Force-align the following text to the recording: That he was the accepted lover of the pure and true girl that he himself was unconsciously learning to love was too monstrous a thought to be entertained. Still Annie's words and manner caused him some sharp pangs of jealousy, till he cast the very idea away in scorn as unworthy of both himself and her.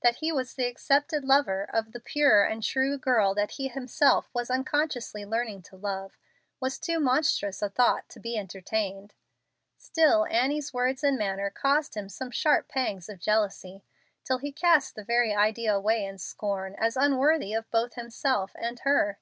That 0.00 0.16
he 0.20 0.32
was 0.32 0.54
the 0.54 0.64
accepted 0.64 1.26
lover 1.26 1.68
of 1.70 1.92
the 1.92 2.00
pure 2.00 2.42
and 2.42 2.62
true 2.62 2.96
girl 2.96 3.34
that 3.34 3.50
he 3.52 3.68
himself 3.68 4.30
was 4.32 4.48
unconsciously 4.48 5.26
learning 5.26 5.60
to 5.64 5.76
love 5.76 6.16
was 6.58 6.78
too 6.78 6.98
monstrous 6.98 7.60
a 7.60 7.68
thought 7.68 8.08
to 8.08 8.18
be 8.18 8.38
entertained. 8.38 9.12
Still 9.76 10.24
Annie's 10.30 10.72
words 10.72 11.04
and 11.04 11.18
manner 11.18 11.50
caused 11.50 11.98
him 11.98 12.08
some 12.08 12.30
sharp 12.30 12.66
pangs 12.66 13.10
of 13.10 13.20
jealousy, 13.20 13.84
till 14.24 14.38
he 14.38 14.52
cast 14.52 14.94
the 14.94 15.04
very 15.04 15.34
idea 15.34 15.74
away 15.76 16.02
in 16.06 16.16
scorn 16.16 16.74
as 16.78 16.96
unworthy 16.96 17.52
of 17.52 17.70
both 17.70 17.92
himself 17.92 18.52
and 18.54 18.78
her. 18.88 19.18